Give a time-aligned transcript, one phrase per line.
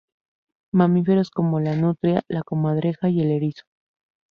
[0.73, 3.65] Mamíferos como la nutria, la comadreja y el erizo.